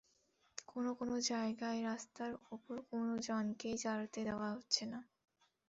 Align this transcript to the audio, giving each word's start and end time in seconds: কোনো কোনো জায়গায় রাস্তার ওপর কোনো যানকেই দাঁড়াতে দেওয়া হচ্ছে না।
কোনো 0.67 0.91
কোনো 0.93 1.15
জায়গায় 1.29 1.79
রাস্তার 1.83 2.31
ওপর 2.51 2.75
কোনো 2.89 3.11
যানকেই 3.27 3.75
দাঁড়াতে 3.83 4.19
দেওয়া 4.27 4.47
হচ্ছে 4.55 4.83
না। 4.91 4.99